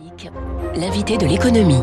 Classique, 0.00 0.30
l'invité 0.76 1.18
de 1.18 1.26
l'économie. 1.26 1.80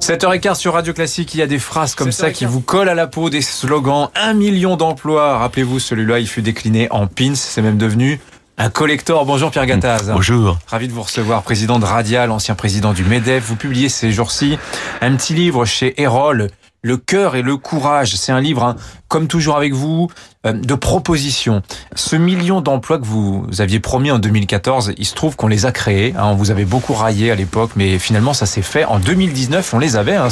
7h15 0.00 0.54
sur 0.56 0.74
Radio 0.74 0.92
Classique, 0.92 1.34
il 1.34 1.38
y 1.38 1.42
a 1.42 1.46
des 1.46 1.58
phrases 1.58 1.94
comme 1.94 2.12
ça 2.12 2.30
qui 2.30 2.44
vous 2.44 2.60
collent 2.60 2.88
à 2.88 2.94
la 2.94 3.06
peau, 3.06 3.30
des 3.30 3.40
slogans. 3.40 4.08
Un 4.14 4.34
million 4.34 4.76
d'emplois. 4.76 5.38
Rappelez-vous, 5.38 5.78
celui-là, 5.78 6.18
il 6.18 6.26
fut 6.26 6.42
décliné 6.42 6.88
en 6.90 7.06
pins. 7.06 7.34
C'est 7.34 7.62
même 7.62 7.78
devenu 7.78 8.20
un 8.58 8.70
collector. 8.70 9.24
Bonjour 9.24 9.50
Pierre 9.50 9.66
Gattaz. 9.66 10.10
Bonjour. 10.12 10.58
Ravi 10.66 10.88
de 10.88 10.92
vous 10.92 11.02
recevoir, 11.02 11.42
président 11.42 11.78
de 11.78 11.84
Radial, 11.84 12.30
ancien 12.30 12.54
président 12.54 12.92
du 12.92 13.04
MEDEF. 13.04 13.44
Vous 13.44 13.56
publiez 13.56 13.88
ces 13.88 14.12
jours-ci 14.12 14.58
un 15.00 15.14
petit 15.16 15.34
livre 15.34 15.64
chez 15.64 16.00
Erol, 16.00 16.48
le 16.86 16.96
cœur 16.96 17.36
et 17.36 17.42
le 17.42 17.56
courage. 17.56 18.14
C'est 18.16 18.32
un 18.32 18.40
livre, 18.40 18.62
hein, 18.62 18.76
comme 19.08 19.26
toujours 19.26 19.56
avec 19.56 19.74
vous, 19.74 20.08
euh, 20.46 20.52
de 20.52 20.74
propositions. 20.74 21.62
Ce 21.94 22.16
million 22.16 22.60
d'emplois 22.60 22.98
que 22.98 23.04
vous 23.04 23.46
aviez 23.58 23.80
promis 23.80 24.10
en 24.10 24.18
2014, 24.18 24.94
il 24.96 25.04
se 25.04 25.14
trouve 25.14 25.36
qu'on 25.36 25.48
les 25.48 25.66
a 25.66 25.72
créés. 25.72 26.14
Hein, 26.16 26.26
on 26.26 26.34
vous 26.34 26.50
avait 26.50 26.64
beaucoup 26.64 26.94
raillé 26.94 27.30
à 27.30 27.34
l'époque, 27.34 27.72
mais 27.76 27.98
finalement 27.98 28.32
ça 28.32 28.46
s'est 28.46 28.62
fait. 28.62 28.84
En 28.84 28.98
2019, 28.98 29.74
on 29.74 29.78
les 29.78 29.96
avait. 29.96 30.16
Hein, 30.16 30.28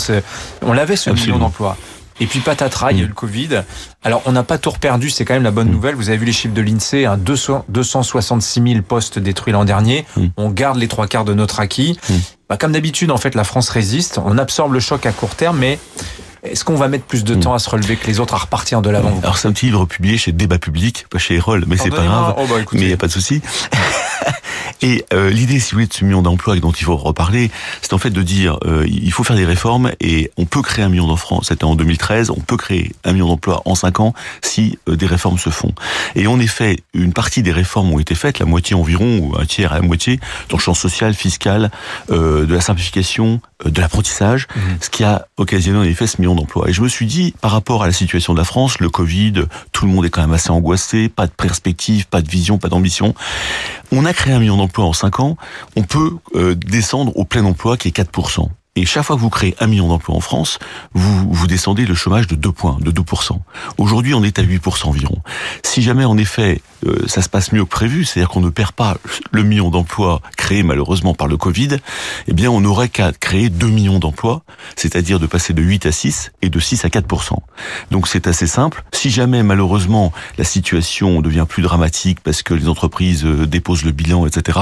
on 0.62 0.72
l'avait 0.72 0.96
ce 0.96 1.10
million 1.10 1.38
d'emplois. 1.38 1.76
Et 2.20 2.26
puis 2.26 2.38
patatras, 2.38 2.92
il 2.92 2.98
y 2.98 3.00
a 3.00 3.04
eu 3.04 3.08
le 3.08 3.14
Covid. 3.14 3.62
Alors 4.04 4.22
on 4.26 4.32
n'a 4.32 4.44
pas 4.44 4.56
tout 4.56 4.70
perdu, 4.80 5.10
c'est 5.10 5.24
quand 5.24 5.34
même 5.34 5.42
la 5.42 5.50
bonne 5.50 5.68
nouvelle. 5.68 5.96
Vous 5.96 6.10
avez 6.10 6.18
vu 6.18 6.26
les 6.26 6.32
chiffres 6.32 6.54
de 6.54 6.62
l'INSEE, 6.62 7.06
hein, 7.06 7.18
266 7.18 8.62
000 8.62 8.82
postes 8.82 9.18
détruits 9.18 9.52
l'an 9.52 9.64
dernier. 9.64 10.06
On 10.36 10.50
garde 10.50 10.78
les 10.78 10.86
trois 10.86 11.08
quarts 11.08 11.24
de 11.24 11.34
notre 11.34 11.58
acquis. 11.58 11.98
Bah, 12.48 12.56
comme 12.56 12.72
d'habitude, 12.72 13.10
en 13.10 13.16
fait, 13.16 13.34
la 13.34 13.42
France 13.42 13.68
résiste. 13.68 14.20
On 14.24 14.38
absorbe 14.38 14.74
le 14.74 14.80
choc 14.80 15.06
à 15.06 15.12
court 15.12 15.34
terme, 15.34 15.58
mais 15.58 15.78
est-ce 16.44 16.64
qu'on 16.64 16.76
va 16.76 16.88
mettre 16.88 17.04
plus 17.04 17.24
de 17.24 17.34
temps 17.34 17.54
à 17.54 17.58
se 17.58 17.70
relever 17.70 17.96
que 17.96 18.06
les 18.06 18.20
autres 18.20 18.34
à 18.34 18.38
repartir 18.38 18.82
de 18.82 18.90
l'avant 18.90 19.18
Alors 19.22 19.38
c'est 19.38 19.48
un 19.48 19.52
petit 19.52 19.66
livre 19.66 19.86
publié 19.86 20.18
chez 20.18 20.32
Débat 20.32 20.58
Public, 20.58 21.06
pas 21.10 21.18
chez 21.18 21.36
Erol, 21.36 21.64
mais 21.66 21.76
c'est 21.76 21.90
pas 21.90 22.04
grave. 22.04 22.34
Oh, 22.38 22.44
bah, 22.48 22.56
mais 22.72 22.80
il 22.80 22.86
n'y 22.86 22.92
a 22.92 22.96
pas 22.96 23.06
de 23.06 23.12
souci. 23.12 23.40
Et 24.82 25.04
euh, 25.14 25.30
l'idée, 25.30 25.60
si 25.60 25.70
vous 25.70 25.76
voulez, 25.76 25.86
de 25.86 25.92
ce 25.94 26.04
million 26.04 26.20
d'emplois 26.20 26.56
dont 26.56 26.72
il 26.72 26.84
faut 26.84 26.96
reparler, 26.96 27.50
c'est 27.80 27.92
en 27.92 27.98
fait 27.98 28.10
de 28.10 28.22
dire 28.22 28.58
euh, 28.64 28.84
il 28.86 29.12
faut 29.12 29.24
faire 29.24 29.36
des 29.36 29.44
réformes 29.44 29.92
et 30.00 30.30
on 30.36 30.44
peut 30.44 30.62
créer 30.62 30.84
un 30.84 30.88
million 30.88 31.06
d'emplois. 31.06 31.40
C'était 31.42 31.64
en 31.64 31.74
2013, 31.74 32.30
on 32.30 32.40
peut 32.40 32.56
créer 32.56 32.92
un 33.04 33.12
million 33.12 33.28
d'emplois 33.28 33.62
en 33.64 33.74
cinq 33.74 34.00
ans 34.00 34.12
si 34.42 34.78
euh, 34.88 34.96
des 34.96 35.06
réformes 35.06 35.38
se 35.38 35.50
font. 35.50 35.72
Et 36.16 36.26
en 36.26 36.38
effet, 36.38 36.80
une 36.92 37.12
partie 37.12 37.42
des 37.42 37.52
réformes 37.52 37.92
ont 37.92 37.98
été 37.98 38.14
faites, 38.14 38.38
la 38.38 38.46
moitié 38.46 38.76
environ, 38.76 39.18
ou 39.18 39.34
un 39.38 39.46
tiers 39.46 39.72
à 39.72 39.76
la 39.76 39.82
moitié, 39.82 40.20
dans 40.50 40.56
le 40.58 40.62
champ 40.62 40.74
social, 40.74 41.14
fiscal, 41.14 41.70
euh, 42.10 42.44
de 42.44 42.54
la 42.54 42.60
simplification, 42.60 43.40
de 43.64 43.80
l'apprentissage, 43.80 44.46
mmh. 44.54 44.60
ce 44.80 44.90
qui 44.90 45.04
a 45.04 45.26
occasionné 45.36 45.78
en 45.78 45.82
effet 45.82 46.06
ce 46.06 46.20
million 46.20 46.34
d'emplois. 46.34 46.68
Et 46.68 46.72
je 46.72 46.82
me 46.82 46.88
suis 46.88 47.06
dit, 47.06 47.34
par 47.40 47.50
rapport 47.50 47.82
à 47.82 47.86
la 47.86 47.92
situation 47.92 48.32
de 48.32 48.38
la 48.38 48.44
France, 48.44 48.78
le 48.80 48.88
Covid, 48.88 49.44
tout 49.72 49.86
le 49.86 49.92
monde 49.92 50.04
est 50.04 50.10
quand 50.10 50.20
même 50.20 50.32
assez 50.32 50.50
angoissé, 50.50 51.08
pas 51.08 51.26
de 51.26 51.32
perspective, 51.32 52.06
pas 52.06 52.22
de 52.22 52.28
vision, 52.28 52.58
pas 52.58 52.68
d'ambition. 52.68 53.14
On 53.92 54.04
a 54.04 54.12
créé 54.12 54.32
un 54.32 54.38
million 54.38 54.56
d'emplois 54.56 54.84
en 54.84 54.92
5 54.92 55.20
ans, 55.20 55.36
on 55.76 55.82
peut 55.82 56.12
euh, 56.34 56.54
descendre 56.54 57.16
au 57.16 57.24
plein 57.24 57.44
emploi 57.44 57.76
qui 57.76 57.88
est 57.88 57.96
4%. 57.96 58.48
Et 58.76 58.86
chaque 58.86 59.04
fois 59.04 59.14
que 59.14 59.20
vous 59.20 59.30
créez 59.30 59.54
un 59.60 59.68
million 59.68 59.86
d'emplois 59.86 60.16
en 60.16 60.20
France, 60.20 60.58
vous, 60.94 61.32
vous 61.32 61.46
descendez 61.46 61.86
le 61.86 61.94
chômage 61.94 62.26
de 62.26 62.34
2 62.34 62.50
points, 62.50 62.78
de 62.80 62.90
2%. 62.90 63.38
Aujourd'hui, 63.78 64.14
on 64.14 64.24
est 64.24 64.38
à 64.40 64.42
8% 64.42 64.88
environ. 64.88 65.22
Si 65.62 65.80
jamais, 65.80 66.04
en 66.04 66.18
effet, 66.18 66.60
euh, 66.86 67.06
ça 67.06 67.22
se 67.22 67.28
passe 67.28 67.52
mieux 67.52 67.64
que 67.64 67.70
prévu, 67.70 68.04
c'est-à-dire 68.04 68.28
qu'on 68.28 68.40
ne 68.40 68.50
perd 68.50 68.72
pas 68.72 68.96
le 69.32 69.42
million 69.42 69.70
d'emplois 69.70 70.20
créés 70.36 70.62
malheureusement 70.62 71.14
par 71.14 71.26
le 71.26 71.36
Covid, 71.36 71.76
eh 72.28 72.32
bien, 72.32 72.50
on 72.50 72.60
n'aurait 72.60 72.88
qu'à 72.88 73.12
créer 73.12 73.48
2 73.48 73.66
millions 73.68 73.98
d'emplois, 73.98 74.42
c'est-à-dire 74.76 75.18
de 75.18 75.26
passer 75.26 75.52
de 75.52 75.62
8 75.62 75.86
à 75.86 75.92
6 75.92 76.32
et 76.42 76.50
de 76.50 76.60
6 76.60 76.84
à 76.84 76.88
4%. 76.88 77.38
Donc 77.90 78.08
c'est 78.08 78.26
assez 78.26 78.46
simple. 78.46 78.84
Si 78.92 79.10
jamais, 79.10 79.42
malheureusement, 79.42 80.12
la 80.38 80.44
situation 80.44 81.20
devient 81.20 81.46
plus 81.48 81.62
dramatique 81.62 82.20
parce 82.20 82.42
que 82.42 82.54
les 82.54 82.68
entreprises 82.68 83.24
euh, 83.24 83.46
déposent 83.46 83.84
le 83.84 83.92
bilan, 83.92 84.26
etc., 84.26 84.58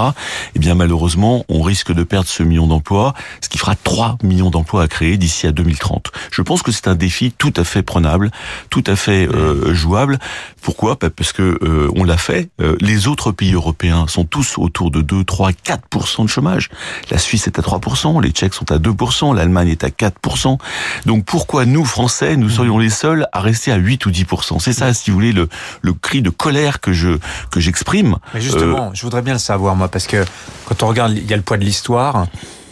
eh 0.55 0.59
bien, 0.59 0.75
malheureusement, 0.75 1.45
on 1.49 1.63
risque 1.63 1.93
de 1.93 2.03
perdre 2.03 2.29
ce 2.29 2.43
million 2.43 2.67
d'emplois, 2.67 3.15
ce 3.41 3.49
qui 3.49 3.59
fera 3.59 3.75
3 3.75 4.19
millions 4.23 4.51
d'emplois 4.51 4.83
à 4.83 4.89
créer 4.89 5.17
d'ici 5.17 5.47
à 5.47 5.53
2030. 5.53 6.11
Je 6.31 6.43
pense 6.43 6.63
que 6.63 6.73
c'est 6.73 6.89
un 6.89 6.95
défi 6.95 7.33
tout 7.33 7.53
à 7.57 7.65
fait 7.65 7.83
prenable, 7.83 8.31
tout 8.71 8.85
à 8.87 8.97
fait 8.97 9.29
euh, 9.29 9.75
jouable. 9.75 10.19
Pourquoi? 10.61 10.99
Parce 10.99 11.33
que 11.33 11.59
euh, 11.63 11.91
on 11.97 12.05
l'a 12.05 12.12
fait. 12.17 12.51
Euh, 12.61 12.77
les 12.81 13.09
autres 13.09 13.33
pays 13.33 13.55
européens 13.55 14.07
sont 14.09 14.25
tous 14.25 14.59
autour 14.59 14.91
de 14.91 15.01
2, 15.03 15.25
3, 15.25 15.51
4% 15.53 16.25
de 16.25 16.29
chômage. 16.29 16.71
La 17.11 17.19
Suisse 17.19 17.47
est 17.47 17.59
à 17.59 17.63
3% 17.63 18.23
les 18.23 18.31
Tchèques 18.31 18.55
sont 18.55 18.71
à 18.71 18.79
2% 18.79 19.35
l'Allemagne 19.35 19.69
est 19.69 19.85
à 19.85 19.89
4% 19.89 20.59
Donc 21.07 21.25
pourquoi 21.25 21.67
nous 21.67 21.85
Français, 21.85 22.37
nous 22.37 22.49
serions 22.49 22.79
les 22.79 22.91
seuls 22.91 23.27
à 23.33 23.41
rester 23.41 23.73
à 23.73 23.77
8 23.77 24.07
ou 24.07 24.11
10% 24.11 24.59
C'est 24.61 24.73
ça, 24.73 24.93
si 24.95 25.11
vous 25.11 25.17
voulez, 25.17 25.33
le, 25.33 25.49
le 25.83 25.93
cri 25.93 26.23
de 26.23 26.31
colère 26.31 26.81
que 26.81 26.93
je 26.93 27.19
que 27.51 27.61
j'exprime. 27.61 28.17
Mais 28.35 28.41
justement, 28.41 28.91
je 28.95 29.03
voudrais 29.03 29.23
bien 29.23 29.35
le 29.35 29.39
savoir 29.39 29.77
moi, 29.77 29.89
parce 29.89 30.07
que 30.07 30.25
quand 30.67 30.83
on 30.83 30.89
regarde, 30.89 31.13
il 31.13 31.29
y 31.29 31.33
a 31.33 31.37
le 31.37 31.43
poids 31.43 31.57
de 31.57 31.65
l'histoire. 31.65 32.27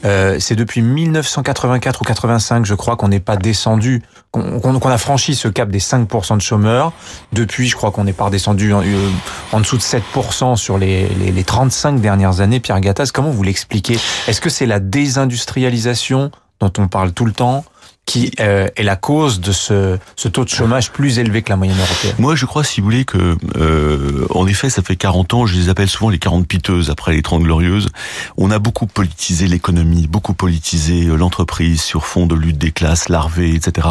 Euh, 0.05 0.39
c'est 0.41 0.57
depuis 0.57 0.81
1984 0.81 2.01
ou 2.01 2.05
85, 2.05 2.65
je 2.65 2.75
crois, 2.75 2.97
qu'on 2.97 3.09
n'est 3.09 3.21
pas 3.21 3.37
descendu, 3.37 4.03
qu'on 4.31 4.91
a 4.91 4.99
franchi 4.99 5.35
ce 5.35 5.49
cap 5.49 5.71
des 5.71 5.81
5% 5.81 6.37
de 6.37 6.43
chômeurs. 6.43 6.93
Depuis, 7.33 7.69
je 7.69 7.77
crois 7.77 7.91
qu'on 7.91 8.05
n'est 8.05 8.13
pas 8.13 8.27
redescendu 8.27 8.73
en, 8.73 8.83
euh, 8.83 9.11
en, 9.53 9.61
dessous 9.61 9.77
de 9.77 9.83
7% 9.83 10.57
sur 10.57 10.79
les, 10.79 11.09
les, 11.09 11.33
les 11.33 11.45
35 11.45 12.01
dernières 12.01 12.41
années. 12.41 12.61
Pierre 12.61 12.81
Gattaz, 12.81 13.11
comment 13.13 13.31
vous 13.31 13.43
l'expliquez? 13.43 13.99
Est-ce 14.29 14.41
que 14.41 14.51
c'est 14.51 14.67
la 14.67 14.79
désindustrialisation 14.79 16.31
dont 16.61 16.73
on 16.79 16.89
parle 16.89 17.13
tout 17.13 17.25
le 17.25 17.33
temps? 17.33 17.65
Qui 18.11 18.33
euh, 18.41 18.67
est 18.75 18.83
la 18.83 18.97
cause 18.97 19.39
de 19.39 19.53
ce, 19.53 19.97
ce, 20.17 20.27
taux 20.27 20.43
de 20.43 20.49
chômage 20.49 20.91
plus 20.91 21.21
élevé 21.21 21.43
que 21.43 21.51
la 21.51 21.57
moyenne 21.57 21.79
européenne 21.79 22.17
Moi, 22.19 22.35
je 22.35 22.45
crois, 22.45 22.65
si 22.65 22.81
vous 22.81 22.87
voulez, 22.87 23.05
que 23.05 23.37
euh, 23.55 24.27
en 24.31 24.49
effet, 24.49 24.69
ça 24.69 24.83
fait 24.83 24.97
40 24.97 25.33
ans, 25.35 25.47
je 25.47 25.55
les 25.55 25.69
appelle 25.69 25.89
souvent 25.89 26.11
les 26.11 26.19
40 26.19 26.45
piteuses 26.45 26.91
après 26.91 27.13
les 27.13 27.23
30 27.23 27.45
glorieuses. 27.45 27.89
On 28.37 28.51
a 28.51 28.59
beaucoup 28.59 28.87
politisé 28.87 29.47
l'économie, 29.47 30.09
beaucoup 30.09 30.35
politisé 30.35 31.07
euh, 31.07 31.15
l'entreprise 31.15 31.83
sur 31.83 32.05
fond 32.05 32.27
de 32.27 32.35
lutte 32.35 32.59
des 32.59 32.73
classes, 32.73 33.09
larvées, 33.09 33.55
etc. 33.55 33.87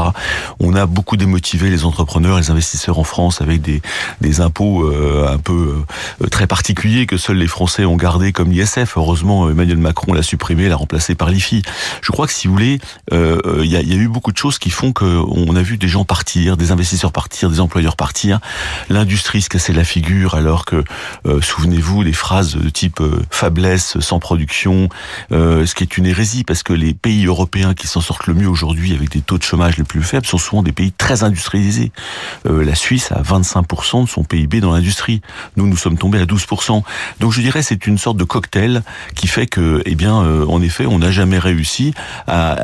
On 0.60 0.76
a 0.76 0.86
beaucoup 0.86 1.16
démotivé 1.16 1.70
les 1.70 1.86
entrepreneurs, 1.86 2.40
les 2.40 2.52
investisseurs 2.52 3.00
en 3.00 3.06
France 3.06 3.40
avec 3.40 3.62
des, 3.62 3.82
des 4.20 4.42
impôts 4.42 4.84
euh, 4.84 5.34
un 5.34 5.38
peu 5.38 5.78
euh, 6.22 6.28
très 6.28 6.46
particuliers 6.46 7.06
que 7.06 7.16
seuls 7.16 7.38
les 7.38 7.48
Français 7.48 7.86
ont 7.86 7.96
gardé 7.96 8.34
comme 8.34 8.52
l'ISF. 8.52 8.98
Heureusement, 8.98 9.50
Emmanuel 9.50 9.78
Macron 9.78 10.12
l'a 10.12 10.24
supprimé, 10.24 10.68
l'a 10.68 10.76
remplacé 10.76 11.16
par 11.16 11.30
l'IFI. 11.30 11.62
Je 12.02 12.12
crois 12.12 12.28
que 12.28 12.34
si 12.34 12.48
vous 12.48 12.54
voulez, 12.54 12.82
il 13.14 13.66
y 13.66 13.78
a, 13.78 13.82
y 13.82 13.94
a 13.94 13.96
eu 13.96 14.09
beaucoup 14.10 14.32
de 14.32 14.38
choses 14.38 14.60
qui 14.60 14.70
font 14.70 14.92
qu'on 14.92 15.56
a 15.56 15.62
vu 15.62 15.78
des 15.78 15.88
gens 15.88 16.06
partir, 16.06 16.58
des 16.58 16.72
investisseurs 16.72 17.12
partir, 17.12 17.50
des 17.50 17.60
employeurs 17.60 17.96
partir, 17.96 18.40
l'industrie 18.90 19.42
se 19.42 19.50
casser 19.50 19.74
la 19.74 19.84
figure 19.84 20.36
alors 20.36 20.66
que, 20.66 20.84
euh, 21.26 21.42
souvenez-vous, 21.42 22.02
les 22.02 22.14
phrases 22.14 22.56
de 22.56 22.70
type 22.70 23.02
euh, 23.02 23.22
faiblesse 23.30 24.00
sans 24.00 24.20
production, 24.20 24.90
euh, 25.32 25.66
ce 25.66 25.76
qui 25.76 25.84
est 25.84 25.98
une 25.98 26.06
hérésie 26.06 26.44
parce 26.44 26.64
que 26.64 26.74
les 26.74 26.94
pays 26.94 27.26
européens 27.26 27.74
qui 27.74 27.88
s'en 27.88 28.02
sortent 28.02 28.28
le 28.28 28.34
mieux 28.34 28.48
aujourd'hui 28.48 28.94
avec 28.94 29.10
des 29.12 29.22
taux 29.22 29.38
de 29.38 29.44
chômage 29.44 29.78
les 29.78 29.84
plus 29.84 30.04
faibles 30.04 30.26
sont 30.26 30.38
souvent 30.38 30.64
des 30.64 30.72
pays 30.72 30.92
très 30.92 31.24
industrialisés. 31.24 31.92
la 32.46 32.76
Suisse 32.76 33.12
a 33.12 33.22
25% 33.22 34.06
de 34.06 34.10
son 34.10 34.24
PIB 34.24 34.62
dans 34.62 34.72
l'industrie. 34.72 35.22
Nous, 35.56 35.68
nous 35.68 35.78
sommes 35.78 35.98
tombés 35.98 36.20
à 36.20 36.26
12%. 36.26 36.84
Donc 37.20 37.32
je 37.32 37.42
dirais 37.42 37.62
c'est 37.62 37.88
une 37.88 37.98
sorte 37.98 38.18
de 38.18 38.24
cocktail 38.24 38.84
qui 39.16 39.28
fait 39.28 39.48
que, 39.48 39.82
eh 39.86 39.96
bien, 39.96 40.14
en 40.14 40.62
effet, 40.62 40.86
on 40.86 41.00
n'a 41.00 41.12
jamais 41.12 41.40
réussi 41.40 41.94
à, 42.28 42.58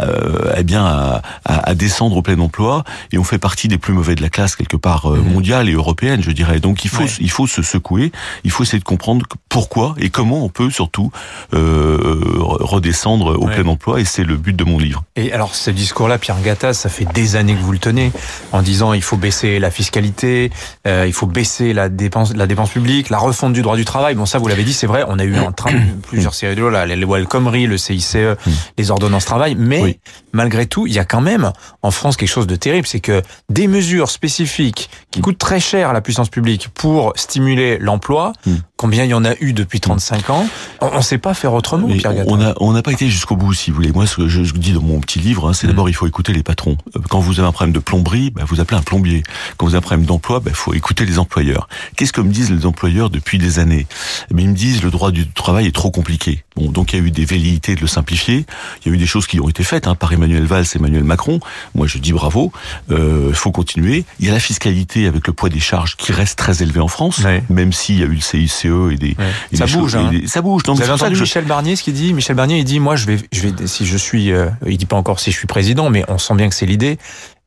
eh 0.57 0.63
bien, 0.63 0.85
à, 0.85 1.22
à, 1.44 1.69
à, 1.69 1.75
descendre 1.75 2.18
au 2.18 2.22
plein 2.22 2.40
emploi 2.40 2.84
et 3.12 3.18
on 3.18 3.23
fait 3.23 3.38
partie 3.38 3.68
des 3.68 3.78
plus 3.78 3.94
mauvais 3.94 4.16
de 4.16 4.22
la 4.22 4.29
classe 4.29 4.56
quelque 4.56 4.78
part 4.78 5.12
euh, 5.12 5.18
mhm. 5.18 5.34
mondiale 5.34 5.69
et 5.69 5.73
européenne, 5.73 6.22
je 6.22 6.31
dirais. 6.31 6.59
Donc 6.59 6.85
il 6.85 6.90
faut 6.90 7.06
il 7.19 7.29
faut 7.29 7.47
se 7.47 7.62
secouer, 7.62 8.12
il 8.44 8.51
faut 8.51 8.63
essayer 8.63 8.79
de 8.79 8.84
comprendre 8.84 9.25
pourquoi 9.50 9.96
et 9.97 10.09
comment 10.09 10.44
on 10.44 10.50
peut 10.50 10.69
surtout 10.69 11.12
euh, 11.53 12.23
redescendre 12.40 13.40
au 13.40 13.47
plein 13.47 13.66
emploi 13.66 14.00
et 14.00 14.06
c'est 14.06 14.23
le 14.23 14.38
but 14.38 14.56
de 14.56 14.63
mon 14.63 14.78
livre. 14.78 15.03
Et 15.16 15.31
alors 15.31 15.56
ce 15.56 15.72
discours-là, 15.72 16.18
Pierre 16.18 16.41
Gattaz, 16.41 16.73
ça 16.73 16.90
fait 16.90 17.06
des 17.13 17.35
années 17.35 17.56
que 17.56 17.62
vous 17.62 17.72
le 17.72 17.79
tenez 17.79 18.12
en 18.52 18.62
disant 18.62 18.94
il 18.94 19.02
faut 19.02 19.17
baisser 19.17 19.59
la 19.59 19.72
fiscalité, 19.72 20.52
euh, 20.88 21.06
il 21.07 21.13
faut 21.13 21.28
baisser 21.28 21.73
la 21.73 21.90
dépense 21.90 22.34
la 22.34 22.47
dépense 22.47 22.69
publique, 22.69 23.09
la 23.09 23.17
refonte 23.17 23.53
du 23.53 23.62
droit 23.62 23.75
du 23.75 23.85
travail. 23.85 24.16
Bon 24.16 24.25
ça 24.25 24.40
vous 24.40 24.47
l'avez 24.47 24.64
dit, 24.64 24.73
c'est 24.73 24.88
vrai, 24.88 25.03
on 25.08 25.20
a 25.20 25.23
eu 25.23 25.38
en 25.40 25.52
train 25.52 25.72
plusieurs 26.03 26.34
séries 26.34 26.55
de 26.55 26.61
lois, 26.61 26.85
les 26.85 26.96
lois 26.96 27.20
El 27.20 27.28
Khomri, 27.28 27.67
le 27.67 27.78
CICE, 27.78 28.16
mm. 28.16 28.52
les 28.78 28.91
ordonnances 28.91 29.26
travail, 29.26 29.55
mais 29.58 29.99
malgré 30.31 30.66
tout, 30.66 30.88
il 30.88 30.93
y 30.93 30.99
a 30.99 31.05
quand 31.05 31.15
même 31.22 31.52
en 31.82 31.91
France 31.91 32.17
quelque 32.17 32.29
chose 32.29 32.47
de 32.47 32.56
terrible, 32.56 32.88
c'est 32.88 33.00
que 33.00 33.22
des 33.50 33.67
mesures 33.67 34.09
spécifiques 34.09 34.90
qui 35.12 35.22
coûtent 35.22 35.38
très 35.38 35.59
cher 35.59 35.90
à 35.90 35.94
la 35.94 36.02
puissance 36.02 36.29
publique 36.29 36.70
pour 36.73 37.14
stimuler 37.16 37.78
l'emploi, 37.78 38.34
hmm. 38.46 38.56
Combien 38.77 39.03
il 39.05 39.09
y 39.09 39.13
en 39.13 39.25
a 39.25 39.33
eu 39.39 39.53
depuis 39.53 39.79
35 39.79 40.29
ans, 40.29 40.47
on 40.81 40.97
ne 40.97 41.01
sait 41.01 41.17
pas 41.17 41.33
faire 41.33 41.53
autrement, 41.53 41.87
Pierre 41.87 42.13
On 42.27 42.37
n'a 42.37 42.53
on 42.59 42.81
pas 42.81 42.91
été 42.91 43.09
jusqu'au 43.09 43.35
bout, 43.35 43.53
si 43.53 43.72
vous 43.72 43.77
voulez. 43.77 43.91
Moi, 43.91 44.05
ce 44.05 44.17
que 44.17 44.27
je, 44.27 44.41
dis 44.41 44.73
dans 44.73 44.81
mon 44.81 44.99
petit 44.99 45.19
livre, 45.19 45.47
hein, 45.47 45.53
c'est 45.53 45.67
hmm. 45.67 45.72
d'abord 45.72 45.89
il 45.89 45.93
faut 45.93 46.07
écouter 46.07 46.33
les 46.33 46.43
patrons. 46.43 46.77
Euh, 46.95 46.99
quand 47.09 47.19
vous 47.19 47.39
avez 47.39 47.47
un 47.47 47.51
problème 47.51 47.73
de 47.73 47.79
plomberie, 47.79 48.31
bah, 48.31 48.43
vous 48.45 48.59
appelez 48.59 48.77
un 48.77 48.83
plombier. 48.83 49.23
Quand 49.57 49.66
vous 49.66 49.73
avez 49.73 49.79
un 49.79 49.81
problème 49.81 50.05
d'emploi, 50.05 50.39
il 50.41 50.45
bah, 50.45 50.51
faut 50.53 50.73
écouter 50.73 51.05
les 51.05 51.19
employeurs. 51.19 51.67
Qu'est-ce 51.95 52.13
que 52.13 52.22
me 52.22 52.31
disent 52.31 52.51
les 52.51 52.66
employeurs 52.66 53.09
depuis 53.09 53.37
des 53.37 53.59
années? 53.59 53.87
Mais 54.31 54.41
eh 54.41 54.45
Ils 54.45 54.49
me 54.49 54.55
disent 54.55 54.83
le 54.83 54.91
droit 54.91 55.11
du 55.11 55.28
travail 55.28 55.67
est 55.67 55.75
trop 55.75 55.91
compliqué. 55.91 56.43
Bon, 56.55 56.69
donc 56.69 56.93
il 56.93 56.99
y 56.99 57.01
a 57.01 57.05
eu 57.05 57.11
des 57.11 57.25
velléités 57.25 57.75
de 57.75 57.81
le 57.81 57.87
simplifier. 57.87 58.45
Il 58.85 58.89
y 58.89 58.91
a 58.91 58.95
eu 58.95 58.97
des 58.97 59.05
choses 59.05 59.28
qui 59.28 59.39
ont 59.39 59.49
été 59.49 59.63
faites 59.63 59.87
hein, 59.87 59.95
par 59.95 60.13
Emmanuel 60.13 60.45
Valls 60.45 60.66
et 60.73 60.78
Emmanuel 60.78 61.03
Macron. 61.03 61.39
Moi, 61.73 61.87
je 61.87 61.97
dis 61.97 62.13
bravo. 62.13 62.51
Il 62.89 62.95
euh, 62.95 63.33
faut 63.33 63.51
continuer. 63.51 64.05
Il 64.19 64.28
y 64.28 64.29
a 64.29 64.33
la 64.33 64.39
fiscalité 64.39 65.07
avec 65.07 65.28
le 65.28 65.33
poids 65.33 65.49
des 65.49 65.59
charges 65.59 65.95
qui 65.95 66.11
reste 66.11 66.37
très 66.37 66.61
élevé 66.61 66.79
en 66.79 66.87
France, 66.87 67.21
même 67.49 67.73
s'il 67.73 67.99
y 67.99 68.03
a 68.03 68.05
eu 68.05 68.16
le 68.16 68.21
CICE, 68.21 68.65
BCE 68.70 68.94
et 68.94 68.97
des, 68.97 69.16
et 69.52 69.56
ça, 69.58 69.66
des 69.66 69.72
bouge, 69.73 69.91
choses- 69.91 69.96
hein. 69.96 70.09
et 70.14 70.22
des- 70.22 70.28
ça 70.28 70.41
bouge. 70.41 70.64
Donc, 70.64 70.78
Vous 70.78 70.84
avez 70.84 70.91
entendu 70.91 71.16
je- 71.16 71.22
Michel 71.22 71.46
Barnier 71.46 71.76
ce 71.76 71.84
qu'il 71.84 71.94
dit? 71.94 72.14
Michel 72.14 72.35
Barnier, 72.35 72.58
il 72.59 72.64
dit 72.66 72.79
moi 72.79 72.96
je 72.96 73.06
vais, 73.06 73.17
je 73.32 73.41
vais, 73.41 73.67
si 73.67 73.85
je 73.85 73.97
suis, 73.97 74.32
euh, 74.32 74.50
il 74.66 74.78
dit 74.78 74.85
pas 74.85 74.96
encore 74.97 75.20
si 75.20 75.32
je 75.32 75.38
suis 75.38 75.47
président, 75.47 75.90
mais 75.90 76.03
on 76.08 76.17
sent 76.17 76.35
bien 76.35 76.50
que 76.50 76.56
c'est 76.56 76.66
l'idée. 76.66 76.97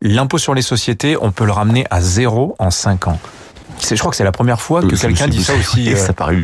L'impôt 0.01 0.39
sur 0.39 0.55
les 0.55 0.63
sociétés, 0.63 1.17
on 1.21 1.33
peut 1.33 1.45
le 1.45 1.53
ramener 1.53 1.85
à 1.91 2.01
zéro 2.01 2.55
en 2.59 2.71
cinq 2.71 3.09
ans. 3.09 3.19
Je 3.81 3.95
crois 3.97 4.11
que 4.11 4.17
c'est 4.17 4.25
la 4.25 4.33
première 4.33 4.61
fois 4.61 4.83
que 4.83 4.95
Euh, 4.95 4.99
quelqu'un 4.99 5.29
dit 5.29 5.43
ça 5.43 5.55
aussi. 5.55 5.93
euh, 5.93 5.97
Ça 5.97 6.13
paraît 6.13 6.39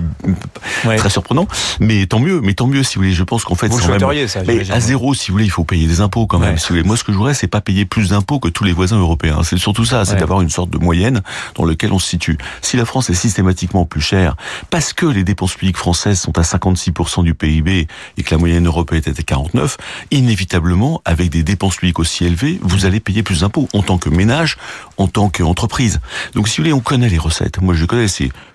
ouais. 0.85 0.97
très 0.97 1.11
surprenant, 1.11 1.47
mais 1.81 2.07
tant 2.07 2.19
mieux. 2.21 2.41
Mais 2.41 2.55
tant 2.55 2.67
mieux 2.67 2.83
si 2.83 2.97
vous 2.97 3.03
voulez. 3.03 3.13
Je 3.15 3.23
pense 3.23 3.45
qu'en 3.45 3.55
fait, 3.55 3.69
Vous 3.69 3.77
même- 3.89 4.29
ça 4.29 4.43
Mais 4.47 4.71
à 4.71 4.81
zéro, 4.81 5.15
si 5.15 5.29
vous 5.29 5.35
voulez, 5.35 5.45
il 5.45 5.51
faut 5.51 5.65
payer 5.65 5.87
des 5.87 6.01
impôts 6.01 6.27
quand 6.27 6.39
même. 6.39 6.53
Ouais. 6.55 6.59
Si 6.59 6.69
vous 6.69 6.75
voulez. 6.77 6.83
Moi, 6.87 6.97
ce 6.97 7.05
que 7.05 7.13
je 7.13 7.17
voudrais, 7.17 7.35
c'est 7.35 7.47
pas 7.49 7.61
payer 7.61 7.85
plus 7.85 8.11
d'impôts 8.11 8.39
que 8.41 8.49
tous 8.49 8.65
les 8.65 8.73
voisins 8.73 8.99
européens. 8.99 9.41
C'est 9.45 9.59
surtout 9.59 9.85
ça, 9.85 10.05
c'est 10.05 10.13
Ouais. 10.15 10.21
d'avoir 10.21 10.41
une 10.41 10.51
sorte 10.51 10.71
de 10.71 10.79
moyenne 10.79 11.23
dans 11.55 11.65
lequel 11.65 11.93
on 11.93 11.99
se 11.99 12.09
situe. 12.09 12.39
Si 12.63 12.77
la 12.77 12.85
France 12.85 13.11
est 13.11 13.15
systématiquement 13.15 13.85
plus 13.85 14.01
chère, 14.01 14.37
parce 14.71 14.93
que 14.93 15.07
les 15.07 15.25
dépenses 15.25 15.55
publiques 15.55 15.77
françaises 15.77 16.21
sont 16.21 16.37
à 16.39 16.43
56% 16.43 17.23
du 17.23 17.35
PIB 17.35 17.87
et 18.17 18.23
que 18.23 18.31
la 18.35 18.39
moyenne 18.39 18.67
européenne 18.67 19.03
est 19.07 19.19
à 19.19 19.23
49, 19.23 19.77
inévitablement, 20.11 21.03
avec 21.05 21.31
des 21.31 21.43
dépenses 21.43 21.77
publiques 21.77 21.99
aussi 21.99 22.25
élevées, 22.25 22.59
vous 22.63 22.87
allez 22.87 23.01
payer 23.01 23.23
plus 23.23 23.41
d'impôts 23.41 23.69
en 23.73 23.83
tant 23.83 23.99
que 23.99 24.09
ménage, 24.09 24.57
en 24.97 25.09
tant 25.09 25.29
qu'entreprise. 25.29 26.01
Donc, 26.35 26.49
si 26.49 26.57
vous 26.59 26.63
voulez, 26.65 26.73
on 26.73 26.81
connaît 26.81 27.09
les 27.09 27.19
Moi, 27.61 27.75
je 27.75 27.87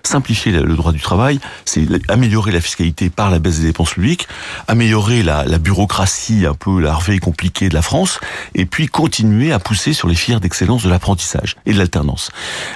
simplifier 0.02 0.52
le 0.52 0.76
droit 0.76 0.92
du 0.92 1.00
travail, 1.00 1.40
c'est 1.64 1.86
améliorer 2.08 2.52
la 2.52 2.60
fiscalité 2.60 3.10
par 3.10 3.30
la 3.30 3.38
baisse 3.38 3.60
des 3.60 3.66
dépenses 3.66 3.94
publiques, 3.94 4.28
améliorer 4.68 5.22
la, 5.22 5.44
la 5.44 5.58
bureaucratie 5.58 6.46
un 6.46 6.54
peu 6.54 6.80
larvée 6.80 7.14
et 7.14 7.18
compliquée 7.18 7.68
de 7.68 7.74
la 7.74 7.82
France, 7.82 8.20
et 8.54 8.66
puis 8.66 8.86
continuer 8.86 9.52
à 9.52 9.58
pousser 9.58 9.92
sur 9.92 10.08
les 10.08 10.14
filières 10.14 10.40
d'excellence 10.40 10.82
de 10.82 10.90
l'apprentissage 10.90 11.56
et 11.66 11.72
de 11.72 11.78
l'alternance. 11.78 12.30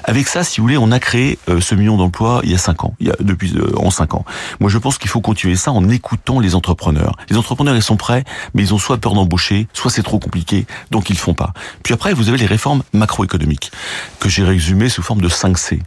Avec 0.04 0.28
ça, 0.28 0.44
si 0.44 0.60
vous 0.60 0.64
voulez, 0.64 0.78
on 0.78 0.90
a 0.90 1.00
créé 1.00 1.38
euh, 1.48 1.60
ce 1.60 1.74
million 1.74 1.96
d'emplois 1.96 2.40
il 2.44 2.50
y 2.50 2.54
a 2.54 2.58
cinq 2.58 2.84
ans, 2.84 2.94
il 3.00 3.08
y 3.08 3.10
a 3.10 3.16
depuis 3.20 3.54
euh, 3.56 3.72
en 3.78 3.90
cinq 3.90 4.14
ans. 4.14 4.24
Moi, 4.60 4.70
je 4.70 4.78
pense 4.78 4.98
qu'il 4.98 5.10
faut 5.10 5.20
continuer 5.20 5.56
ça 5.56 5.72
en 5.72 5.88
écoutant 5.88 6.40
les 6.40 6.54
entrepreneurs. 6.54 7.16
Les 7.30 7.36
entrepreneurs, 7.36 7.76
ils 7.76 7.82
sont 7.82 7.96
prêts, 7.96 8.24
mais 8.54 8.62
ils 8.62 8.74
ont 8.74 8.78
soit 8.78 8.98
peur 8.98 9.14
d'embaucher, 9.14 9.68
soit 9.72 9.90
c'est 9.90 10.02
trop 10.02 10.18
compliqué, 10.18 10.66
donc 10.90 11.10
ils 11.10 11.14
le 11.14 11.18
font 11.18 11.34
pas. 11.34 11.52
Puis 11.82 11.94
après, 11.94 12.12
vous 12.14 12.28
avez 12.28 12.38
les 12.38 12.46
réformes 12.46 12.82
macroéconomiques 12.92 13.72
que 14.20 14.28
j'ai 14.28 14.44
résumées 14.44 14.88
sous 14.88 15.02
forme 15.02 15.20
de 15.20 15.28
5 15.28 15.58
C. 15.58 15.82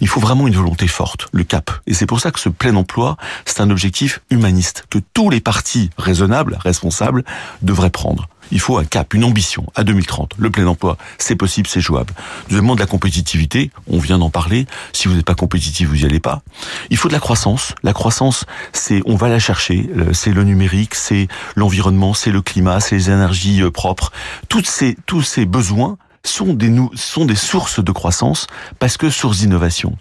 Il 0.00 0.08
faut 0.08 0.20
vraiment 0.20 0.46
une 0.46 0.54
volonté 0.54 0.77
forte, 0.86 1.26
le 1.32 1.42
cap. 1.44 1.70
Et 1.86 1.94
c'est 1.94 2.06
pour 2.06 2.20
ça 2.20 2.30
que 2.30 2.38
ce 2.40 2.48
plein 2.48 2.76
emploi, 2.76 3.16
c'est 3.44 3.60
un 3.60 3.70
objectif 3.70 4.20
humaniste 4.30 4.84
que 4.90 4.98
tous 5.14 5.30
les 5.30 5.40
partis 5.40 5.90
raisonnables, 5.98 6.58
responsables, 6.60 7.24
devraient 7.62 7.90
prendre. 7.90 8.28
Il 8.50 8.60
faut 8.60 8.78
un 8.78 8.84
cap, 8.86 9.12
une 9.12 9.24
ambition 9.24 9.66
à 9.74 9.84
2030. 9.84 10.32
Le 10.38 10.50
plein 10.50 10.66
emploi, 10.66 10.96
c'est 11.18 11.36
possible, 11.36 11.68
c'est 11.68 11.82
jouable. 11.82 12.14
Deuxièmement, 12.48 12.76
de 12.76 12.80
la 12.80 12.86
compétitivité, 12.86 13.70
on 13.90 13.98
vient 13.98 14.16
d'en 14.16 14.30
parler. 14.30 14.66
Si 14.94 15.06
vous 15.06 15.12
n'êtes 15.14 15.26
pas 15.26 15.34
compétitif, 15.34 15.86
vous 15.86 15.96
n'y 15.96 16.04
allez 16.06 16.18
pas. 16.20 16.40
Il 16.88 16.96
faut 16.96 17.08
de 17.08 17.12
la 17.12 17.20
croissance. 17.20 17.74
La 17.82 17.92
croissance, 17.92 18.46
c'est, 18.72 19.02
on 19.04 19.16
va 19.16 19.28
la 19.28 19.38
chercher. 19.38 19.90
Le- 19.94 20.14
C'est 20.14 20.32
le 20.32 20.44
numérique, 20.44 20.94
c'est 20.94 21.28
l'environnement, 21.56 22.14
c'est 22.14 22.30
le 22.30 22.40
climat, 22.40 22.80
c'est 22.80 22.94
les 22.96 23.10
énergies 23.10 23.60
euh, 23.60 23.70
propres. 23.70 24.12
Toutes 24.48 24.66
ces, 24.66 24.96
tous 25.04 25.20
ces 25.20 25.44
besoins 25.44 25.98
sont 26.28 26.54
des, 26.54 26.74
sont 26.94 27.24
des 27.24 27.34
sources 27.34 27.82
de 27.82 27.92
croissance 27.92 28.46
parce 28.78 28.96
que 28.96 29.10
sources 29.10 29.38
d'innovation. 29.38 29.96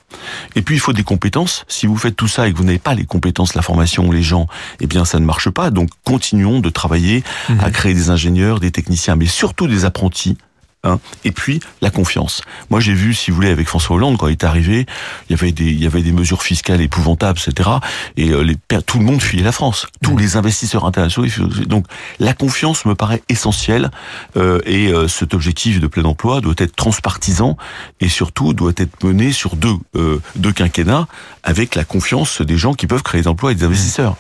Et 0.56 0.62
puis 0.62 0.76
il 0.76 0.80
faut 0.80 0.94
des 0.94 1.04
compétences. 1.04 1.66
Si 1.68 1.88
vous 1.88 1.98
faites 1.98 2.16
tout 2.16 2.28
ça 2.28 2.48
et 2.48 2.54
que 2.54 2.58
vous 2.58 2.64
n'avez 2.64 2.80
pas 2.80 2.94
les 2.94 3.06
compétences, 3.06 3.56
la 3.56 3.62
formation, 3.62 4.12
les 4.12 4.24
gens, 4.24 4.48
eh 4.80 4.88
bien 4.88 5.06
ça 5.06 5.20
ne 5.20 5.26
marche 5.26 5.50
pas. 5.50 5.72
Donc 5.72 5.90
continuons 6.04 6.60
de 6.60 6.70
travailler 6.70 7.24
à 7.60 7.72
créer 7.72 7.94
des 7.94 8.10
ingénieurs, 8.10 8.60
des 8.60 8.72
techniciens, 8.72 9.16
mais 9.16 9.26
surtout 9.26 9.68
des 9.68 9.86
apprentis. 9.86 10.38
Hein. 10.88 11.00
et 11.24 11.32
puis 11.32 11.60
la 11.82 11.90
confiance. 11.90 12.42
Moi 12.70 12.80
j'ai 12.80 12.94
vu, 12.94 13.14
si 13.14 13.32
vous 13.32 13.36
voulez, 13.36 13.50
avec 13.50 13.68
François 13.68 13.96
Hollande 13.96 14.18
quand 14.18 14.28
il 14.28 14.34
est 14.34 14.44
arrivé, 14.44 14.86
il 15.30 15.36
y 15.36 15.40
avait 15.40 15.52
des, 15.52 15.66
il 15.66 15.82
y 15.82 15.86
avait 15.86 16.02
des 16.02 16.12
mesures 16.12 16.44
fiscales 16.44 16.82
épouvantables, 16.82 17.40
etc. 17.40 17.70
Et 18.16 18.30
euh, 18.30 18.42
les, 18.42 18.56
tout 18.82 19.00
le 19.00 19.06
monde 19.06 19.22
fuyait 19.22 19.44
la 19.44 19.52
France. 19.52 19.88
Tous 20.02 20.18
les 20.18 20.38
investisseurs 20.38 20.86
internationaux. 20.86 21.28
Donc 21.66 21.86
la 22.20 22.34
confiance 22.34 22.86
me 22.86 22.96
paraît 22.96 23.22
essentielle 23.30 23.92
euh, 24.36 24.60
et 24.66 24.88
euh, 24.88 25.08
cet 25.08 25.34
objectif 25.34 25.80
de 25.80 25.88
plein 25.88 26.06
emploi 26.06 26.42
doit 26.42 26.56
être 26.58 26.76
transpartisan 26.76 27.58
et 28.00 28.10
surtout 28.10 28.54
doit 28.54 28.74
être 28.78 29.04
mené 29.04 29.32
sur 29.32 29.56
deux, 29.56 29.76
euh, 29.96 30.22
deux 30.36 30.52
quinquennats 30.52 31.08
avec 31.44 31.76
la 31.76 31.84
confiance 31.84 32.42
des 32.42 32.58
gens 32.58 32.74
qui 32.74 32.88
peuvent 32.88 33.04
créer 33.04 33.22
des 33.22 33.28
emplois 33.28 33.52
et 33.52 33.56
des 33.56 33.64
investisseurs. 33.64 34.16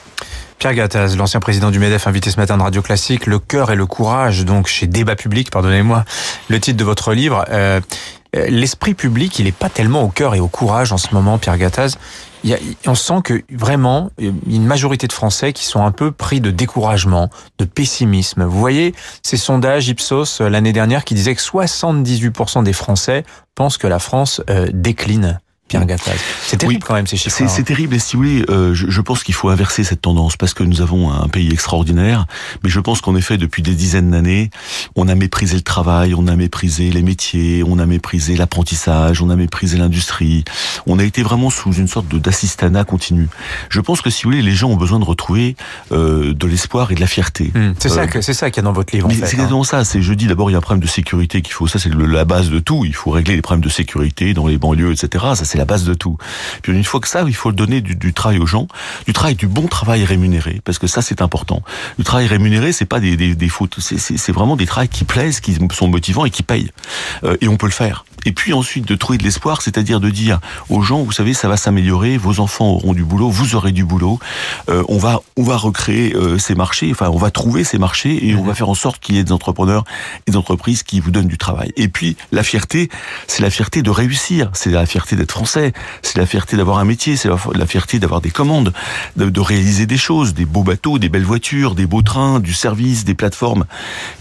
Pierre 0.59 0.73
Gattaz, 0.73 1.15
l'ancien 1.15 1.39
président 1.39 1.69
du 1.69 1.77
MEDEF, 1.77 2.07
invité 2.07 2.31
ce 2.31 2.39
matin 2.39 2.57
de 2.57 2.63
Radio 2.63 2.81
Classique, 2.81 3.27
Le 3.27 3.37
cœur 3.37 3.71
et 3.71 3.75
le 3.75 3.85
courage, 3.85 4.43
donc 4.43 4.67
chez 4.67 4.87
Débat 4.87 5.15
Public, 5.15 5.51
pardonnez-moi, 5.51 6.03
le 6.49 6.59
titre 6.59 6.77
de 6.77 6.83
votre 6.83 7.13
livre. 7.13 7.45
Euh, 7.49 7.79
euh, 8.35 8.47
L'esprit 8.49 8.93
public, 8.93 9.37
il 9.39 9.45
n'est 9.45 9.51
pas 9.51 9.69
tellement 9.69 10.01
au 10.01 10.09
cœur 10.09 10.35
et 10.35 10.39
au 10.39 10.47
courage 10.47 10.91
en 10.91 10.97
ce 10.97 11.13
moment, 11.13 11.37
Pierre 11.37 11.57
Gattaz. 11.57 11.97
Il 12.43 12.49
y 12.49 12.53
a, 12.53 12.57
on 12.85 12.95
sent 12.95 13.21
que 13.23 13.43
vraiment, 13.51 14.11
il 14.17 14.25
y 14.25 14.29
a 14.29 14.55
une 14.55 14.65
majorité 14.65 15.07
de 15.07 15.13
Français 15.13 15.53
qui 15.53 15.65
sont 15.65 15.83
un 15.83 15.91
peu 15.91 16.11
pris 16.11 16.41
de 16.41 16.51
découragement, 16.51 17.29
de 17.57 17.65
pessimisme. 17.65 18.43
Vous 18.43 18.59
voyez 18.59 18.93
ces 19.23 19.37
sondages 19.37 19.87
Ipsos 19.87 20.41
euh, 20.41 20.49
l'année 20.49 20.73
dernière 20.73 21.03
qui 21.03 21.13
disaient 21.13 21.35
que 21.35 21.41
78% 21.41 22.63
des 22.63 22.73
Français 22.73 23.25
pensent 23.55 23.77
que 23.77 23.87
la 23.87 23.99
France 23.99 24.41
euh, 24.49 24.67
décline. 24.73 25.39
Pierre 25.67 25.85
Gattaz. 25.85 26.13
C'est 26.45 26.57
terrible 26.57 26.79
Oui. 26.81 26.85
quand 26.87 26.93
même 26.93 27.07
ces 27.07 27.17
chiffres. 27.17 27.35
C'est 27.35 27.47
c'est 27.47 27.63
terrible 27.63 27.95
et 27.95 27.99
si 27.99 28.15
vous 28.15 28.23
voulez, 28.23 28.45
euh, 28.49 28.73
je, 28.73 28.89
je 28.89 29.01
pense 29.01 29.23
qu'il 29.23 29.33
faut 29.35 29.49
inverser 29.49 29.83
cette 29.83 30.01
tendance 30.01 30.37
parce 30.37 30.53
que 30.53 30.63
nous 30.63 30.81
avons 30.81 31.11
un 31.11 31.27
pays 31.27 31.51
extraordinaire, 31.51 32.25
mais 32.63 32.69
je 32.69 32.79
pense 32.79 33.01
qu'en 33.01 33.15
effet 33.15 33.37
depuis 33.37 33.61
des 33.61 33.73
dizaines 33.75 34.11
d'années, 34.11 34.49
on 34.95 35.07
a 35.07 35.15
méprisé 35.15 35.55
le 35.55 35.61
travail, 35.61 36.13
on 36.15 36.27
a 36.27 36.35
méprisé 36.35 36.91
les 36.91 37.01
métiers, 37.01 37.63
on 37.67 37.79
a 37.79 37.85
méprisé 37.85 38.35
l'apprentissage, 38.37 39.21
on 39.21 39.29
a 39.29 39.35
méprisé 39.35 39.77
l'industrie, 39.77 40.43
on 40.85 40.99
a 40.99 41.03
été 41.03 41.21
vraiment 41.23 41.49
sous 41.49 41.73
une 41.73 41.87
sorte 41.87 42.07
de 42.07 42.17
d'assistanat 42.17 42.83
continu. 42.83 43.27
Je 43.69 43.79
pense 43.81 44.01
que 44.01 44.09
si 44.09 44.23
vous 44.23 44.29
voulez, 44.31 44.41
les 44.41 44.53
gens 44.53 44.69
ont 44.69 44.75
besoin 44.77 44.99
de 44.99 45.05
retrouver 45.05 45.55
euh, 45.91 46.33
de 46.33 46.47
l'espoir 46.47 46.91
et 46.91 46.95
de 46.95 47.01
la 47.01 47.07
fierté. 47.07 47.51
Hum, 47.55 47.73
C'est 47.79 47.89
ça 47.89 48.01
Euh, 48.01 48.07
que 48.07 48.21
c'est 48.21 48.33
ça 48.33 48.49
qu'il 48.51 48.61
y 48.61 48.65
a 48.65 48.67
dans 48.67 48.73
votre 48.73 48.93
livre. 48.95 49.07
c'est 49.11 49.23
hein. 49.23 49.27
exactement 49.27 49.63
ça. 49.63 49.83
C'est 49.83 50.01
je 50.01 50.13
dis 50.13 50.27
d'abord 50.27 50.49
il 50.49 50.53
y 50.53 50.55
a 50.55 50.59
un 50.59 50.61
problème 50.61 50.83
de 50.83 50.87
sécurité 50.89 51.41
qu'il 51.41 51.53
faut. 51.53 51.67
Ça 51.67 51.79
c'est 51.79 51.93
la 51.93 52.25
base 52.25 52.49
de 52.49 52.59
tout. 52.59 52.85
Il 52.85 52.93
faut 52.95 53.11
régler 53.11 53.35
les 53.35 53.41
problèmes 53.41 53.63
de 53.63 53.69
sécurité 53.69 54.33
dans 54.33 54.47
les 54.47 54.57
banlieues, 54.57 54.91
etc. 54.91 55.25
Ça 55.35 55.45
c'est 55.57 55.61
la 55.61 55.65
base 55.65 55.85
de 55.85 55.95
tout. 55.95 56.17
Puis 56.61 56.71
une 56.71 56.83
fois 56.83 56.99
que 56.99 57.07
ça, 57.07 57.23
il 57.25 57.33
faut 57.33 57.51
donner 57.51 57.81
du, 57.81 57.95
du 57.95 58.13
travail 58.13 58.37
aux 58.37 58.45
gens, 58.45 58.67
du 59.07 59.13
travail, 59.13 59.33
du 59.33 59.47
bon 59.47 59.67
travail 59.67 60.05
rémunéré, 60.05 60.61
parce 60.63 60.77
que 60.77 60.85
ça 60.85 61.01
c'est 61.01 61.19
important. 61.19 61.63
Le 61.97 62.03
travail 62.03 62.27
rémunéré, 62.27 62.71
c'est 62.71 62.85
pas 62.85 62.99
des, 62.99 63.17
des, 63.17 63.33
des 63.33 63.49
fautes. 63.49 63.75
C'est 63.79 64.31
vraiment 64.31 64.55
des 64.55 64.67
travails 64.67 64.89
qui 64.89 65.03
plaisent, 65.03 65.39
qui 65.39 65.57
sont 65.71 65.87
motivants 65.87 66.25
et 66.25 66.29
qui 66.29 66.43
payent. 66.43 66.69
Euh, 67.23 67.37
et 67.41 67.47
on 67.47 67.57
peut 67.57 67.65
le 67.65 67.71
faire. 67.71 68.05
Et 68.25 68.31
puis 68.31 68.53
ensuite 68.53 68.87
de 68.87 68.95
trouver 68.95 69.17
de 69.17 69.23
l'espoir, 69.23 69.61
c'est-à-dire 69.61 69.99
de 69.99 70.09
dire 70.09 70.39
aux 70.69 70.81
gens, 70.81 71.03
vous 71.03 71.11
savez, 71.11 71.33
ça 71.33 71.47
va 71.47 71.57
s'améliorer, 71.57 72.17
vos 72.17 72.39
enfants 72.39 72.69
auront 72.69 72.93
du 72.93 73.03
boulot, 73.03 73.29
vous 73.29 73.55
aurez 73.55 73.71
du 73.71 73.85
boulot, 73.85 74.19
euh, 74.69 74.83
on 74.89 74.97
va 74.97 75.21
on 75.37 75.43
va 75.43 75.57
recréer 75.57 76.15
euh, 76.15 76.37
ces 76.37 76.55
marchés, 76.55 76.89
enfin 76.91 77.09
on 77.09 77.17
va 77.17 77.31
trouver 77.31 77.63
ces 77.63 77.77
marchés 77.77 78.27
et 78.27 78.35
on 78.35 78.43
va 78.43 78.53
faire 78.53 78.69
en 78.69 78.73
sorte 78.73 78.99
qu'il 78.99 79.15
y 79.15 79.19
ait 79.19 79.23
des 79.23 79.31
entrepreneurs 79.31 79.83
et 80.25 80.31
des 80.31 80.37
entreprises 80.37 80.83
qui 80.83 80.99
vous 80.99 81.11
donnent 81.11 81.27
du 81.27 81.37
travail. 81.37 81.71
Et 81.75 81.87
puis 81.87 82.17
la 82.31 82.43
fierté, 82.43 82.89
c'est 83.27 83.41
la 83.41 83.49
fierté 83.49 83.81
de 83.81 83.89
réussir, 83.89 84.49
c'est 84.53 84.71
la 84.71 84.85
fierté 84.85 85.15
d'être 85.15 85.31
français, 85.31 85.73
c'est 86.01 86.17
la 86.17 86.25
fierté 86.25 86.57
d'avoir 86.57 86.79
un 86.79 86.85
métier, 86.85 87.15
c'est 87.15 87.29
la, 87.29 87.67
fierté 87.67 87.99
d'avoir 87.99 88.21
des 88.21 88.31
commandes, 88.31 88.73
de, 89.15 89.29
de 89.29 89.39
réaliser 89.39 89.85
des 89.85 89.97
choses, 89.97 90.33
des 90.33 90.45
beaux 90.45 90.63
bateaux, 90.63 90.99
des 90.99 91.09
belles 91.09 91.23
voitures, 91.23 91.75
des 91.75 91.85
beaux 91.85 92.01
trains, 92.01 92.39
du 92.39 92.53
service, 92.53 93.05
des 93.05 93.15
plateformes. 93.15 93.65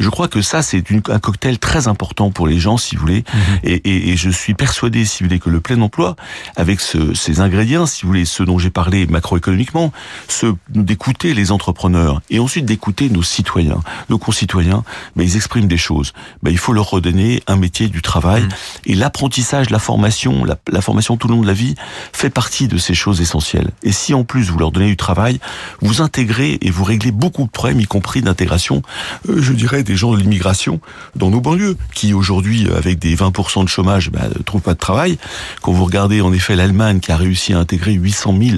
Je 0.00 0.08
crois 0.08 0.28
que 0.28 0.42
ça 0.42 0.62
c'est 0.62 0.84
un 1.08 1.18
cocktail 1.18 1.58
très 1.58 1.88
important 1.88 2.30
pour 2.30 2.46
les 2.46 2.58
gens, 2.58 2.76
si 2.76 2.96
vous 2.96 3.02
voulez. 3.02 3.24
Et, 3.64 3.85
et- 3.88 4.10
et 4.10 4.16
je 4.16 4.30
suis 4.30 4.54
persuadé, 4.54 5.04
si 5.04 5.22
vous 5.22 5.28
voulez, 5.28 5.38
que 5.40 5.50
le 5.50 5.60
plein 5.60 5.80
emploi, 5.80 6.16
avec 6.56 6.80
ce- 6.80 7.14
ces 7.14 7.40
ingrédients, 7.40 7.86
si 7.86 8.02
vous 8.02 8.08
voulez, 8.08 8.24
ceux 8.24 8.44
dont 8.44 8.58
j'ai 8.58 8.70
parlé 8.70 9.06
macroéconomiquement, 9.06 9.92
ceux 10.28 10.54
d'écouter 10.70 11.34
les 11.34 11.52
entrepreneurs 11.52 12.20
et 12.30 12.38
ensuite 12.38 12.64
d'écouter 12.66 13.08
nos 13.10 13.22
citoyens, 13.22 13.80
nos 14.10 14.18
concitoyens, 14.18 14.84
ben, 15.14 15.22
ils 15.24 15.36
expriment 15.36 15.68
des 15.68 15.76
choses. 15.76 16.12
Ben, 16.42 16.50
il 16.50 16.58
faut 16.58 16.72
leur 16.72 16.90
redonner 16.90 17.42
un 17.46 17.56
métier, 17.56 17.88
du 17.88 18.00
travail. 18.02 18.42
Mm. 18.44 18.48
Et 18.86 18.94
l'apprentissage, 18.94 19.70
la 19.70 19.78
formation, 19.78 20.44
la, 20.44 20.56
la 20.72 20.80
formation 20.80 21.16
tout 21.16 21.28
le 21.28 21.34
long 21.34 21.42
de 21.42 21.46
la 21.46 21.52
vie 21.52 21.74
fait 22.12 22.30
partie 22.30 22.68
de 22.68 22.78
ces 22.78 22.94
choses 22.94 23.20
essentielles. 23.20 23.70
Et 23.82 23.92
si 23.92 24.14
en 24.14 24.24
plus 24.24 24.50
vous 24.50 24.58
leur 24.58 24.72
donnez 24.72 24.88
du 24.88 24.96
travail, 24.96 25.38
vous 25.82 26.00
intégrez 26.00 26.58
et 26.62 26.70
vous 26.70 26.84
réglez 26.84 27.10
beaucoup 27.12 27.44
de 27.44 27.50
problèmes, 27.50 27.80
y 27.80 27.84
compris 27.86 28.22
d'intégration, 28.22 28.82
euh, 29.28 29.42
je 29.42 29.52
dirais, 29.52 29.82
des 29.82 29.94
gens 29.96 30.12
de 30.12 30.16
l'immigration 30.18 30.80
dans 31.16 31.30
nos 31.30 31.40
banlieues, 31.40 31.76
qui 31.94 32.14
aujourd'hui, 32.14 32.66
avec 32.76 32.98
des 32.98 33.14
20% 33.14 33.62
de 33.62 33.68
chômage, 33.76 34.11
ben, 34.11 34.28
ne 34.37 34.42
trouvent 34.42 34.62
pas 34.62 34.73
de 34.75 34.78
travail. 34.78 35.18
Quand 35.62 35.73
vous 35.73 35.85
regardez 35.85 36.21
en 36.23 36.33
effet 36.33 36.56
l'Allemagne 36.56 37.00
qui 37.00 37.12
a 37.12 37.16
réussi 37.16 37.52
à 37.52 37.59
intégrer 37.59 37.92
800 37.92 38.35
000 38.40 38.56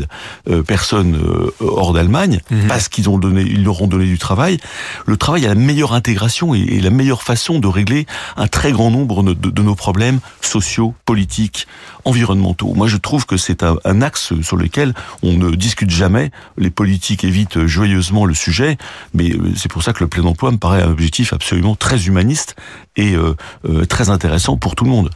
euh, 0.48 0.62
personnes 0.62 1.16
euh, 1.16 1.50
hors 1.60 1.92
d'Allemagne, 1.92 2.40
Mhm. 2.50 2.66
parce 2.68 2.88
qu'ils 2.88 3.08
ont 3.10 3.18
donné, 3.18 3.42
ils 3.42 3.64
leur 3.64 3.82
ont 3.82 3.86
donné 3.88 4.04
du 4.06 4.18
travail, 4.18 4.58
le 5.06 5.16
travail 5.16 5.44
a 5.46 5.48
la 5.48 5.54
meilleure 5.54 5.92
intégration 5.92 6.54
et, 6.54 6.60
et 6.60 6.80
la 6.80 6.90
meilleure 6.90 7.22
façon 7.22 7.58
de 7.58 7.66
régler 7.66 8.06
un 8.36 8.46
très 8.46 8.70
grand 8.72 8.90
nombre 8.90 9.22
de, 9.22 9.34
de- 9.34 9.50
de 9.50 9.62
nos 9.62 9.74
problèmes 9.74 10.20
sociaux, 10.40 10.94
politiques, 11.04 11.66
environnementaux. 12.04 12.72
Moi, 12.74 12.86
je 12.86 12.96
trouve 12.96 13.26
que 13.26 13.36
c'est 13.36 13.62
un, 13.62 13.76
un 13.84 14.02
axe 14.02 14.32
sur 14.42 14.56
lequel 14.56 14.94
on 15.22 15.32
ne 15.34 15.50
discute 15.54 15.90
jamais. 15.90 16.30
Les 16.56 16.70
politiques 16.70 17.24
évitent 17.24 17.66
joyeusement 17.66 18.24
le 18.24 18.34
sujet, 18.34 18.78
mais 19.14 19.32
euh, 19.32 19.52
c'est 19.56 19.70
pour 19.70 19.82
ça 19.82 19.92
que 19.92 20.02
le 20.04 20.08
plein 20.08 20.24
emploi 20.24 20.50
me 20.52 20.56
paraît 20.58 20.82
un 20.82 20.90
objectif 20.90 21.32
absolument 21.32 21.74
très 21.74 22.06
humaniste 22.06 22.56
et 22.96 23.14
euh, 23.14 23.34
euh, 23.68 23.84
très 23.84 24.10
intéressant 24.10 24.56
pour 24.56 24.74
tout 24.74 24.84
le 24.84 24.90
monde. 24.90 25.07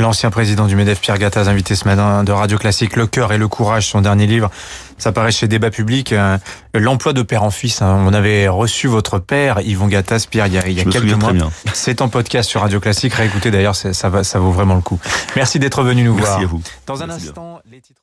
L'ancien 0.00 0.30
président 0.30 0.66
du 0.66 0.76
MEDEF, 0.76 1.00
Pierre 1.00 1.18
Gattaz, 1.18 1.48
invité 1.48 1.74
ce 1.74 1.84
matin 1.84 2.22
de 2.22 2.30
Radio 2.30 2.56
Classique, 2.56 2.94
Le 2.94 3.08
cœur 3.08 3.32
et 3.32 3.38
le 3.38 3.48
courage, 3.48 3.88
son 3.88 4.00
dernier 4.00 4.26
livre. 4.28 4.48
Ça 4.96 5.10
paraît 5.10 5.32
chez 5.32 5.48
Débat 5.48 5.70
Public. 5.70 6.12
Euh, 6.12 6.38
l'emploi 6.72 7.12
de 7.12 7.22
père 7.22 7.42
en 7.42 7.50
fils. 7.50 7.82
Hein. 7.82 8.04
On 8.06 8.12
avait 8.14 8.46
reçu 8.46 8.86
votre 8.86 9.18
père, 9.18 9.60
Yvon 9.60 9.88
Gattaz, 9.88 10.26
Pierre, 10.30 10.46
il 10.46 10.52
y 10.52 10.58
a, 10.58 10.68
il 10.68 10.74
y 10.74 10.80
a 10.80 10.84
quelques 10.84 11.14
mois. 11.14 11.32
C'est 11.72 12.00
en 12.00 12.08
podcast 12.08 12.48
sur 12.48 12.60
Radio 12.60 12.78
Classique. 12.78 13.14
Réécoutez 13.14 13.50
d'ailleurs, 13.50 13.74
ça, 13.74 14.08
va, 14.08 14.22
ça 14.22 14.38
vaut 14.38 14.52
vraiment 14.52 14.76
le 14.76 14.82
coup. 14.82 15.00
Merci 15.34 15.58
d'être 15.58 15.82
venu 15.82 16.04
nous 16.04 16.14
Merci 16.14 16.28
voir. 16.28 16.40
À 16.42 16.46
vous. 16.46 16.62
Dans 16.86 17.02
un 17.02 17.06
Merci 17.06 17.28
instant, 17.28 17.60
bien. 17.64 17.74
les 17.76 17.80
titres. 17.80 18.00